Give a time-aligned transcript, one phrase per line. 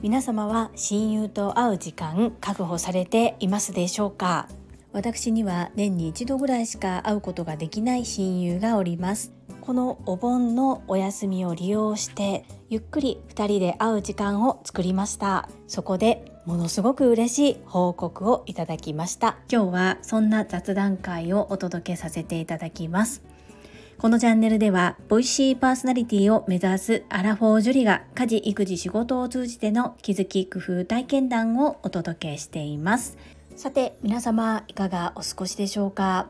[0.00, 4.48] 皆様は親友と会う時間確保されていますでしょうか？
[4.92, 9.32] 私には年に一度ぐらいしか会うことができない親友がおります。
[9.60, 15.48] このお盆のお休みを利用してゆっくり2人で会う時間を作りました。
[15.68, 19.36] そこでものすごく嬉しい報告をいただきました。
[19.50, 23.22] 今日はそんな雑談会をお届けさせていただきます。
[24.00, 33.18] このチャンネルではボイシーパーソナリティを目指すアラフォージュリが家事育児仕事を通じての気づき工夫体験談をお届けしています。
[33.56, 36.28] さて皆様いかがお過ごしでしょうか？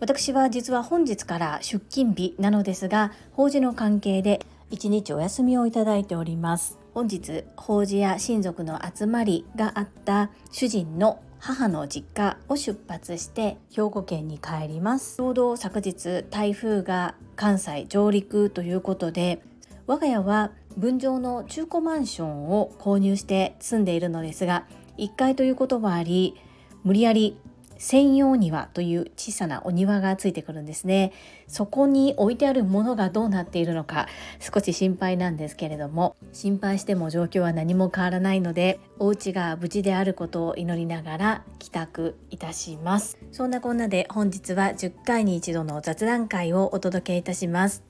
[0.00, 4.40] 私は実は本日から出勤日なのですが法事の関係で
[4.70, 6.78] 一日お休みをいただいております。
[6.94, 15.16] 本日法事や親族の集まりがあった主人の母の実家を出発して兵庫県に帰ります。
[15.16, 19.42] ちょうど昨日台風が関西上陸ということで
[19.86, 24.66] 我が家は分譲の中古マンションを購入して住んでいるのですが
[24.98, 26.36] 1階ということもあり
[26.84, 27.38] 無理やり
[27.80, 31.12] 専用庭という小さなお庭がついてくるんですね。
[31.48, 34.06] そこに置いてあるものがどうなっているのか
[34.38, 43.18] 少し心配なんですけれども心配しても状況は何も変わらないのでお家が無事であることを祈りながら帰宅いたします。
[43.32, 47.82] そんなこんなで本日は10回に一度の雑談会をお届けいたします。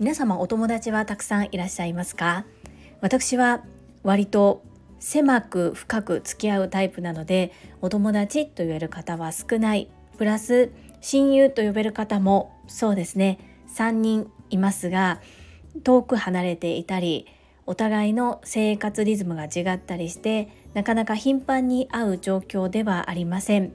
[0.00, 2.44] 皆様お友達はたくさんいらっしゃいますか？
[3.00, 3.62] 私は
[4.02, 4.64] 割と
[5.02, 9.90] 狭く深く付き合うタイプなのでお友達と言える方は少ない。
[10.16, 13.38] プラス親友と呼べる方もそうですね。
[13.76, 15.20] 3人いますが
[15.82, 17.26] 遠く離れていたり
[17.66, 23.72] お互いの生活リズムが違ったりしてなかなか頻繁に会う状況ではありません。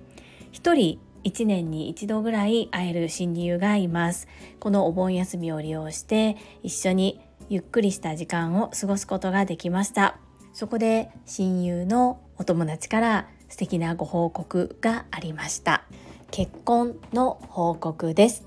[0.53, 4.29] 一人1年に一度ぐらい会える親友がいます。
[4.61, 10.19] このお盆休みを利用して一緒にゆっくりした時間を過ごすことができました。
[10.57, 15.83] そこで親友のお友達から素敵なご報告がありました。
[16.31, 18.43] 結婚の報告です。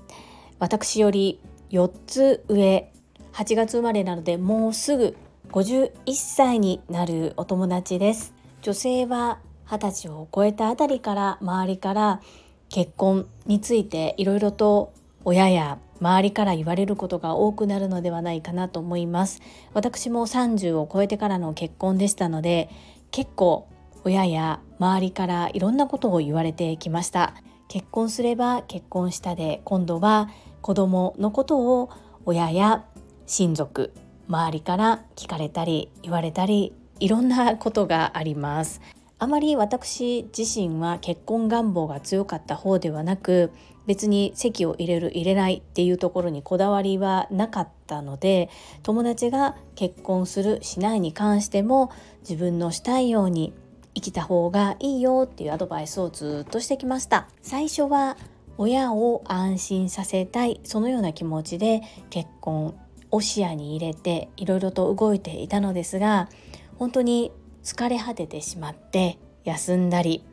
[0.59, 2.91] 私より4つ上。
[3.31, 5.15] 8月生まれなのでもうすぐ
[5.53, 8.33] 51歳になるお友達です。
[8.61, 12.21] 女性は20歳を超えたあたりから周りから
[12.67, 14.91] 結婚についていろいろと
[15.23, 19.41] 親や周りから言われることが多くなるのではないかなと思います。
[19.73, 22.69] 私も30を超えてからの結婚でしたので
[23.11, 23.67] 結構
[24.03, 27.35] 親や周りからいろんなことを言われてきました。
[27.67, 30.29] 結婚すれば結婚したで今度は
[30.61, 31.89] 子供のことを
[32.25, 32.83] 親や
[33.27, 33.93] 親族
[34.27, 38.81] 周りから聞かれたり言われたりいろんなことがあります。
[39.19, 43.51] あまり私自身は結婚願望が強かった方ではなく
[43.87, 48.49] 別に籍を入れる入れないっていうところにこだわりはなかったので
[48.83, 51.91] 友達が結婚するしないに関しても
[52.21, 53.53] 自分のしたいように
[53.95, 57.27] 生きた方がいいよっていうアドバイスをずっとしてきました。
[57.41, 58.17] 最初は
[58.57, 62.75] 親を安心させたいそのような気持ちで結婚
[63.09, 66.29] を視野に入れていろいろと動いていたのですが
[66.77, 67.31] 本当に
[67.63, 70.23] 疲れ果ててしまって休んだり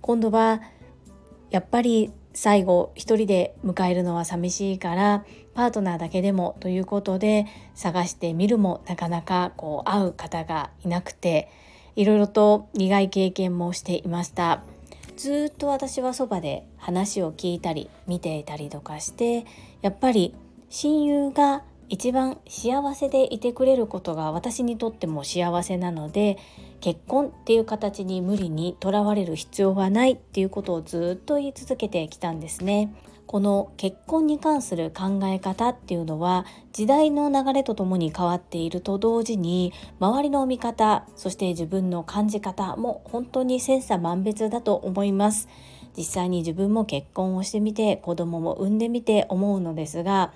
[0.00, 0.60] 今度は
[1.50, 5.24] やっぱり最後一人で迎えるのは寂しいから
[5.54, 11.50] パートナーだけでもということで探してみるもなかなかこう会う方がいなくて
[11.96, 14.62] いろいろと苦い経験もしていました。
[15.16, 19.44] ずっと私はそばで話を聞いたり見ていたりとかして
[19.82, 20.34] やっぱり
[20.70, 26.38] 親友が一番幸せでいてくれることが私にとっても幸せなので
[26.80, 32.94] 結婚っていう形に無理にとらわれる必要はないっていうことをずっと言い続けてきたんですね。
[33.26, 45.48] この結婚に関する考え方っていうのは時代の流れとともに変わっていると同時に周りの見方そして自分の感じ方も本当に千差万別だと思います
[45.96, 50.32] 実際に自分も結婚をしてみて子供も産んでみて思うのですが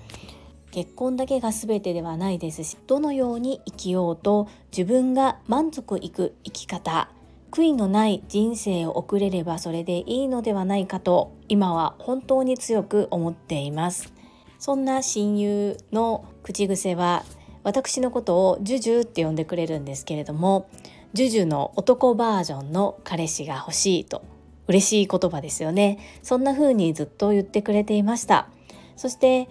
[0.75, 7.09] 結婚だけが全てではないですしどのように生きようと自分が満足いく生き方
[7.53, 14.13] 悔いのない人生を送れればそれでいいのではないかと今は本当に強く思っています。
[14.59, 17.23] そんな親友の口癖は
[17.63, 20.69] 私のことをジュジュって呼んでくれるんですけれども
[21.13, 24.25] ジュジュの男バージョンの彼氏が欲しいと
[24.67, 26.01] 嬉しい言葉ですよね。
[26.25, 28.49] そんな風にずっと言ってくれていました。
[28.97, 29.49] そして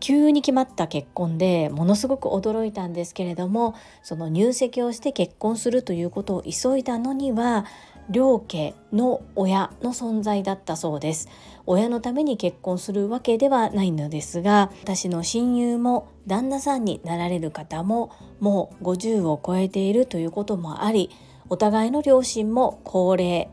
[0.00, 7.66] 急に決まった結婚でものすごく驚いたんですけれどもその入籍をして結婚するということを急いだのには
[8.08, 11.28] 両家の親の存在だったそうです。
[11.66, 18.10] 親のために結婚するわけではないのですが私の親友も旦那さんになられる方も
[18.40, 21.10] もう50を超えているということもあり
[21.48, 23.48] お互いの両親も高齢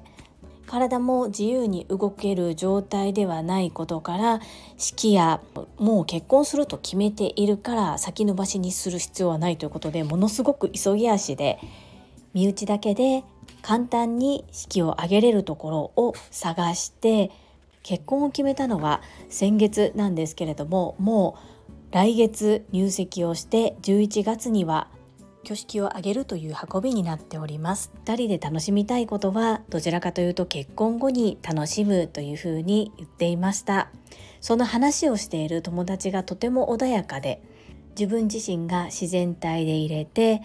[0.68, 4.42] 体も自由に動ける状態ではないことから
[4.78, 5.42] 式や
[5.78, 11.58] もう結婚すると決めているから先延ばしにする必要はないということでものすごく急ぎ足で
[12.34, 13.24] 身内だけで
[13.62, 17.32] 簡単に式を挙げれるところを探して
[17.82, 21.38] 結婚を決めたのは先月なんですけれどもも
[21.92, 24.90] う来月入籍をして11月には
[25.48, 27.94] 挙式を挙げるという運びになっております。
[28.04, 33.90] 2人で楽しみたいことはどちらかというと結婚後に楽しむというふうに言っていました。
[34.42, 37.42] その話をしている友達がとても穏やかで
[37.92, 40.42] 自分自身が自然体で入れて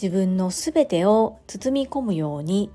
[0.00, 2.70] 自分の全てを包み込むように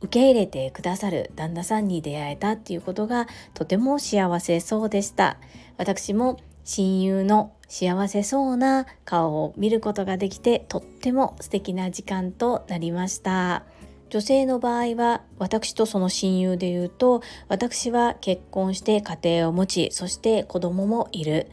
[0.00, 5.38] 受け入れてくださる旦那さんに出会えたっていうことがとても幸せそうでした。
[5.78, 6.38] 私も
[6.68, 13.64] 親友の幸せそうな顔を見ることができてとっても素敵な時間となりました。
[14.10, 21.46] 女性の場合は私とその親友で言うと私は結婚して家庭を持ちそして子供もいる。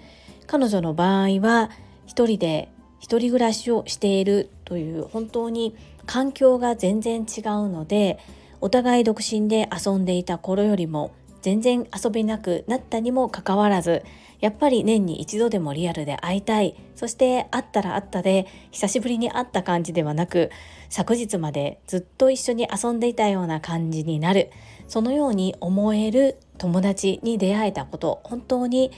[0.47, 1.69] 彼女の場合は
[2.05, 2.69] 一人で
[2.99, 8.19] 一人暮らしをしているという本当に環境が全然違うので
[8.59, 11.13] お互い独身で遊んでいた頃よりも
[11.45, 14.01] 全然遊べなくなったにもかかわらず
[14.39, 16.75] やっぱり年に一度でもリアルで会いたい。
[16.95, 20.49] そして会ったら会ったで久しぶりに会った感じではなく
[20.89, 24.49] 昨日までずっと一緒に遊んでいたような感じになる。
[24.87, 28.89] そのように思える友達に出会えたこと本当に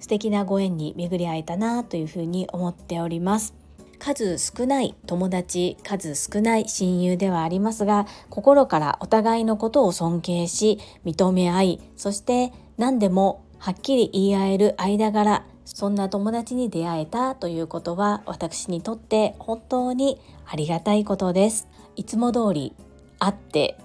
[0.00, 3.63] 素敵なご縁に巡り会えたなというふうに思っております。
[4.04, 21.66] 数少ない友達数少ない親友ではありますが心からお互いのことを尊敬し認め合いそして何でもはっきり言い合える間柄そんな友達に出会えたということは私にとって本当にありがたいことです。
[21.96, 22.74] いつも通り
[23.18, 23.78] 会って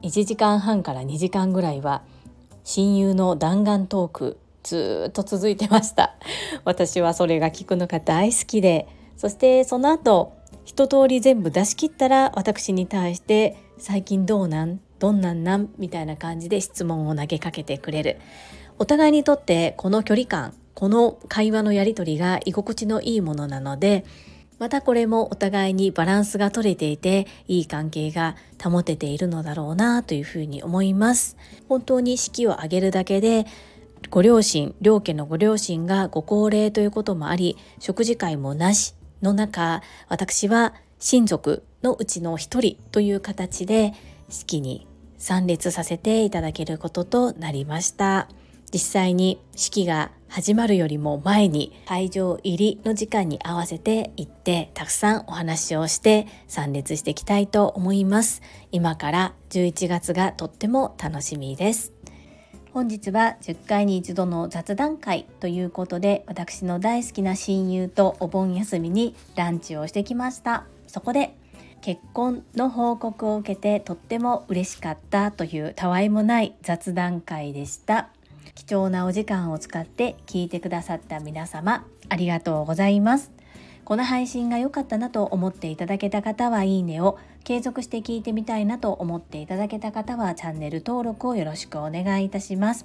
[0.00, 2.00] 1時間半から2時間ぐらいは
[2.64, 6.14] 親友の弾丸トークずっと続いてました。
[6.64, 10.34] 私はそれが聞くのが大好きでそしてその後
[10.64, 18.18] 一通り全部出し切ったら私に対して最近どうなんどんなんなんみたいな感じで質問を投げかけてくれる。
[18.78, 24.04] お互いにとってこの距離感この会話のやり取りが居心地のいいものなので
[24.58, 31.36] またこれもお互いにバランスが取れていていい関係が保てているのだろうなというふうに思います。
[31.68, 33.46] 本当に式を挙げるだけで
[34.10, 43.92] ご両親両家のご両親がご高齢ということもあり食事会もなしの中私は親族のうちの一人という形で
[44.28, 44.86] 式に
[45.18, 48.28] 参列させていただけることとなりました。
[48.72, 58.42] 実際に式が始まるよりも前に会場入りの時間に合わせて行ってたくさんお話をして参列していきたいと思います。
[58.72, 61.95] 今から11月がとっても楽しみです。
[62.76, 70.66] 本日は10回に一度の雑談会ということで私の大好きな親友とお盆休みにランチをしてきました。
[70.86, 71.34] そこで
[71.80, 78.10] 結婚の報告を受けてとっても嬉しかったというたわいもない雑談会でした。
[78.54, 83.35] 貴重なお時間を使って聞いてくださった皆様ありがとうございます。
[83.86, 92.84] この配信が良かったなと思っていただけた方はいいねを継続して聞いてみたいなと思っていただけた方はチャンネル登録をよろしくお願いいたします。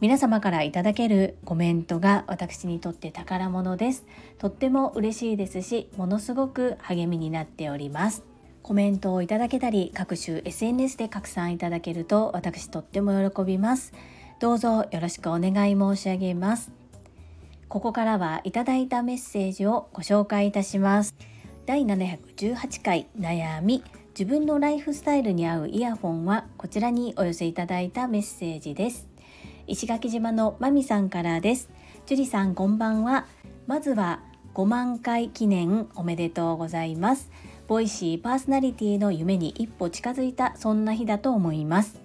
[0.00, 4.06] 皆様からいただけるコメントが私にとって宝物です。
[4.38, 8.24] とっても嬉しいですしものすごく励みになっております。
[8.62, 13.92] コメントをいただけたり各種 SNS で拡散いただけると私とっても喜びます。
[14.40, 16.83] どうぞよろしくお願い申し上げます。
[17.74, 21.16] ここからはいただいたメッセージをご紹介いたします。
[21.66, 23.82] 第718回悩み。
[24.16, 29.08] 自分のライフスタイルに合うイヤホンはこちらにお寄せいただいたメッセージです。
[29.66, 31.68] 石垣島のまみさんからです。
[32.06, 33.26] 樹里さんこんばんは。
[33.66, 34.20] まずは
[34.54, 37.32] 5万回記念おめでとうございます。
[37.66, 42.03] ボイシーパーソナリティの夢に一歩近づいたそんな日だと思います。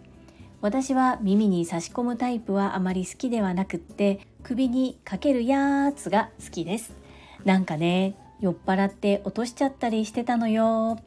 [0.61, 6.93] 私は耳に差し込むタイプはあまり好きではなくって首にかけるやつが好きです。
[7.45, 10.99] なんかね酔っ払って落としちゃったりしてたのよ。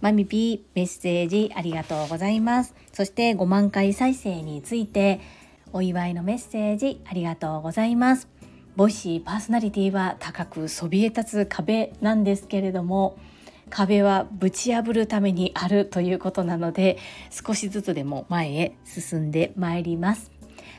[0.00, 2.74] マミピーメッセージありがとうございます。
[2.92, 5.20] そして5万回再生について
[5.72, 8.28] お祝いのメッセージありがとうございます。
[8.76, 13.18] ボイシーパーソナリティは高くそびえ立つ壁なんですけれども
[13.70, 16.98] 壁はぶち破るためにあるということなので
[17.30, 20.30] 少しずつでも前へ進んでまいります。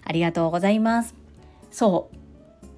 [0.03, 1.15] ありがとうございます。
[1.71, 2.15] そう。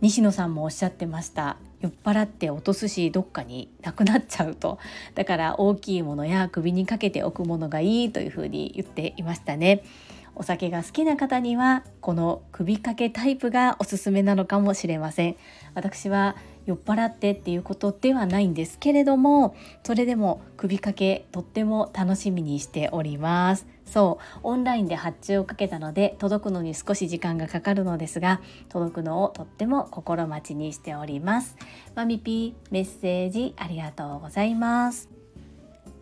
[0.02, 1.58] 西野さんもおっしゃってました。
[1.80, 4.80] 酔っ払って落とすしどっかになくなっちゃうと。
[5.16, 9.84] だから大きいものや首にかけておくものがいいというふうに言っていましたね。
[10.36, 15.36] お酒が好きな方にはこの首掛けタイプがおすすめなのかもしれません。
[15.76, 23.68] 私は酔っ払ってっていうことではないんですけれどもそれでも首掛けとっても楽しみにしております。
[23.86, 31.58] そうオンラインで発注をかけたので届くのに少し時間がかかるのですが届くのをとっても心待ちにしております。
[31.96, 35.10] マミピーメッセージありがとうございます。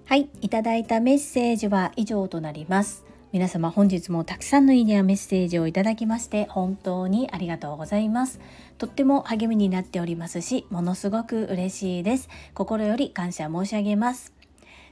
[0.06, 3.11] はいいただいたメッセージは以上となります。
[3.32, 8.42] 皆様本日もたくさんのいいねやメッセージをいただきまして本当にありがとうございます。
[8.78, 12.28] とっても励みになっておりますしものすごく嬉しいです。
[12.54, 14.34] 心より感謝申し上げます。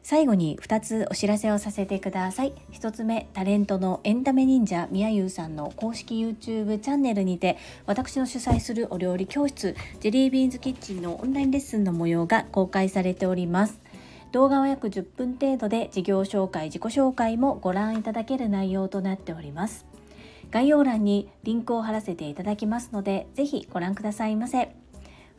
[0.04, 2.54] 最後に2つお知らせをさせてください。
[2.72, 13.82] 1つ目タレントのエンタメ忍者みやゆうさんの公式 YouTube チャンネルにて私の主催するお料理教室ジェリービーンズキッチンのオンラインレッスンの模様が公開されております。
[14.32, 19.88] 動画は約10分程度で事業紹介自己紹介もご覧いただける内容となっております。
[20.52, 24.76] 概要欄にリンクを貼らせていただきますのでぜひご覧くださいませ。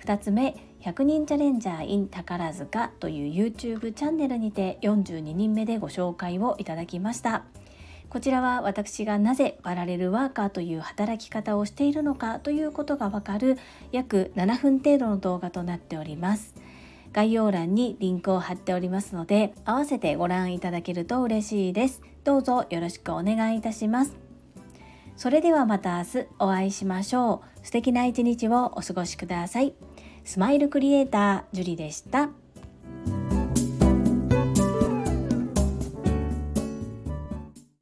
[0.04, 7.44] 2つ目100人チャレンジャー in 宝塚という YouTube チャンネルにて42人目でご紹介をいただきました。
[8.09, 13.56] こちらは私がなぜパラレルワーカーという働き方をしているのかということがわかる
[13.92, 16.56] 約7分程度の動画となっております。
[17.12, 22.02] 概要欄にリンクを貼っておりますので合わせてご覧いただけると嬉しいです。
[22.24, 24.16] どうぞよろしくお願いいたします。
[25.16, 27.66] それではまた明日お会いしましょう。
[27.66, 29.74] 素敵な一日をお過ごしください。
[30.24, 32.30] スマイルクリエイタージュリでした。